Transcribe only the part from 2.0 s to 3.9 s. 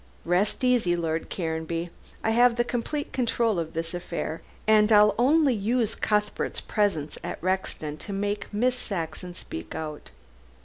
I have the complete control of